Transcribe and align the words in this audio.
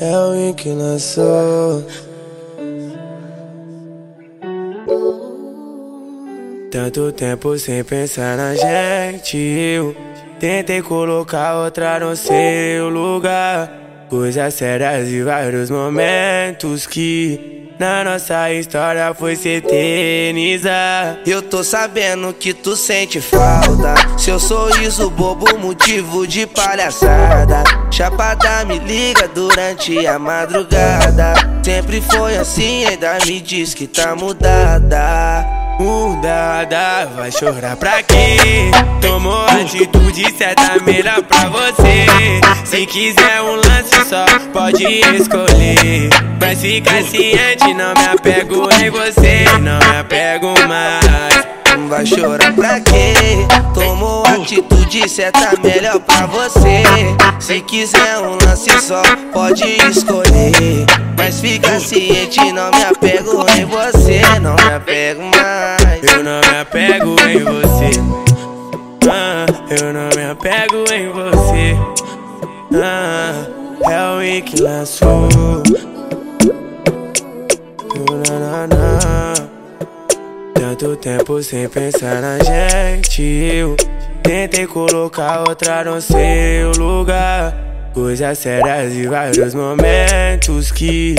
É 0.00 0.50
o 0.50 0.54
que 0.54 0.70
lançou. 0.70 1.84
Tanto 6.70 7.12
tempo 7.12 7.56
sem 7.58 7.82
pensar 7.84 8.36
na 8.36 8.54
gente. 8.54 9.36
Eu 9.36 9.96
tentei 10.40 10.82
colocar 10.82 11.62
outra 11.62 12.00
no 12.00 12.16
seu 12.16 12.88
lugar. 12.88 13.72
Coisas 14.10 14.54
sérias 14.54 15.08
e 15.08 15.22
vários 15.22 15.70
momentos 15.70 16.86
que 16.86 17.55
na 17.78 18.04
nossa 18.04 18.52
história 18.52 19.12
foi 19.14 19.36
se 19.36 19.48
eternizar. 19.48 21.18
Eu 21.26 21.42
tô 21.42 21.62
sabendo 21.62 22.32
que 22.32 22.54
tu 22.54 22.76
sente 22.76 23.20
falta. 23.20 23.94
Seu 24.18 24.38
sorriso 24.38 25.10
bobo, 25.10 25.58
motivo 25.58 26.26
de 26.26 26.46
palhaçada. 26.46 27.64
Chapada 27.90 28.64
me 28.64 28.78
liga 28.78 29.28
durante 29.28 30.06
a 30.06 30.18
madrugada. 30.18 31.34
Sempre 31.62 32.00
foi 32.00 32.36
assim, 32.36 32.84
ainda 32.84 33.18
me 33.26 33.40
diz 33.40 33.74
que 33.74 33.86
tá 33.86 34.14
mudada. 34.14 35.55
Mudada, 35.78 37.06
vai 37.14 37.30
chorar 37.30 37.76
pra 37.76 38.02
quê? 38.02 38.70
Tomou 39.00 39.44
atitude 39.46 40.32
certa, 40.36 40.82
melhor 40.82 41.22
pra 41.22 41.48
você. 41.50 42.06
Se 42.64 42.86
quiser 42.86 43.42
um 43.42 43.56
lance 43.56 44.04
só, 44.08 44.24
pode 44.52 44.84
escolher. 44.84 46.08
Mas 46.40 46.60
fica 46.60 47.02
ciente, 47.02 47.74
não 47.74 47.92
me 47.92 48.06
apego 48.06 48.68
em 48.82 48.90
você, 48.90 49.44
não 49.60 49.78
me 49.78 49.98
apego 49.98 50.54
mais. 50.66 51.46
Vai 51.88 52.06
chorar 52.06 52.52
pra 52.54 52.80
quê? 52.80 53.46
Tomou 53.74 54.25
atitude 54.46 55.08
certa, 55.08 55.60
melhor 55.60 55.98
pra 55.98 56.26
você. 56.26 56.82
Se 57.40 57.60
quiser 57.62 58.18
um 58.18 58.38
lance 58.46 58.70
só, 58.80 59.02
pode 59.32 59.64
escolher. 59.90 60.86
Mas 61.18 61.40
fica 61.40 61.80
ciente, 61.80 62.40
não 62.52 62.70
me 62.70 62.84
apego 62.84 63.44
em 63.58 63.64
você, 63.64 64.20
não 64.40 64.54
me 64.54 64.74
apego 64.74 65.22
mais. 65.22 66.02
Eu 66.04 66.22
não 66.22 66.40
me 66.40 66.58
apego 66.60 67.16
em 67.28 67.42
você. 67.42 68.00
Ah, 69.10 69.46
eu 69.80 69.92
não 69.92 70.08
me 70.14 70.30
apego 70.30 70.84
em 70.92 71.08
você. 71.10 71.76
Ah, 72.72 73.46
é 73.90 74.14
o 74.14 74.18
Win 74.20 74.42
que 74.42 74.62
lançou. 74.62 75.28
Tanto 80.54 80.96
tempo 80.96 81.42
sem 81.42 81.68
pensar 81.68 82.20
na 82.20 82.38
gente. 82.38 83.22
Eu 83.22 83.76
tentei 84.26 84.66
colocar 84.66 85.48
outra 85.48 85.84
no 85.84 86.00
seu 86.00 86.72
lugar. 86.76 87.54
Coisas 87.94 88.38
sérias 88.38 88.92
e 88.92 89.06
vários 89.06 89.54
momentos 89.54 90.70
que 90.72 91.14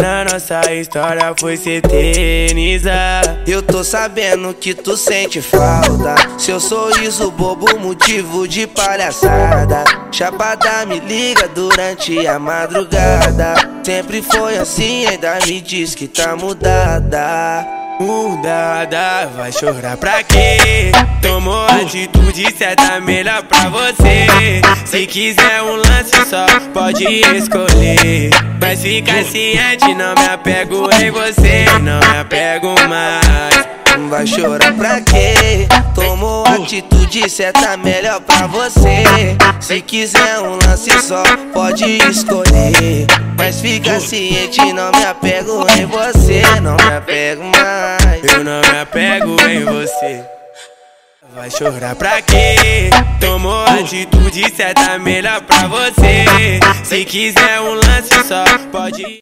na 0.00 0.24
nossa 0.24 0.72
história 0.72 1.34
foi 1.38 1.56
se 1.56 1.70
eternizar. 1.70 3.42
Eu 3.46 3.62
tô 3.62 3.84
sabendo 3.84 4.54
que 4.54 4.74
tu 4.74 4.96
sente 4.96 5.42
falta. 5.42 6.14
Seu 6.38 6.58
sorriso 6.60 7.30
bobo, 7.32 7.78
motivo 7.78 8.46
de 8.46 8.66
palhaçada. 8.66 9.84
Chapada 10.10 10.86
me 10.86 11.00
liga 11.00 11.48
durante 11.48 12.26
a 12.26 12.38
madrugada. 12.38 13.54
Sempre 13.84 14.22
foi 14.22 14.56
assim, 14.56 15.06
ainda 15.06 15.38
me 15.46 15.60
diz 15.60 15.94
que 15.94 16.06
tá 16.06 16.36
mudada. 16.36 17.81
Mudada, 18.00 19.30
vai 19.36 19.52
chorar 19.52 19.96
pra 19.96 20.22
quê? 20.22 20.90
Tomou 21.20 21.66
atitude 21.66 22.52
certa, 22.56 23.00
melhor 23.00 23.42
pra 23.44 23.68
você. 23.68 24.60
Se 24.84 25.06
quiser 25.06 25.62
um 25.62 25.76
lance 25.76 26.14
só, 26.28 26.46
pode 26.72 27.04
escolher. 27.04 28.30
Mas 28.60 28.82
fica 28.82 29.22
ciente, 29.24 29.94
não 29.94 30.14
me 30.14 30.26
apego 30.26 30.88
em 30.94 31.10
você, 31.10 31.64
não 31.82 32.00
me 32.00 32.18
apego 32.18 32.74
mais. 32.88 33.71
Vai 34.08 34.26
chorar 34.26 34.72
pra 34.74 35.00
quê? 35.00 35.66
Tomou 35.94 36.46
atitude 36.46 37.28
certa, 37.28 37.76
melhor 37.76 38.20
pra 38.20 38.46
você. 38.46 39.04
Se 39.60 39.80
quiser 39.80 40.38
um 40.40 40.58
lance 40.66 40.90
só, 41.02 41.22
pode 41.52 41.84
escolher. 42.08 43.06
Mas 43.36 43.60
fica 43.60 44.00
ciente, 44.00 44.72
não 44.72 44.90
me 44.92 45.04
apego 45.04 45.66
em 45.78 45.86
você, 45.86 46.42
não 46.60 46.76
me 46.76 46.96
apego 46.96 47.42
mais. 47.44 48.24
Eu 48.24 48.44
não 48.44 48.60
me 48.60 48.78
apego 48.80 49.36
em 49.48 49.64
você. 49.64 50.24
Vai 51.34 51.50
chorar 51.50 51.94
pra 51.94 52.20
quê? 52.22 52.90
Tomou 53.20 53.64
atitude 53.64 54.54
certa, 54.54 54.98
melhor 54.98 55.40
pra 55.42 55.66
você. 55.66 56.60
Se 56.84 57.04
quiser 57.04 57.60
um 57.60 57.74
lance 57.74 58.28
só, 58.28 58.44
pode 58.70 59.20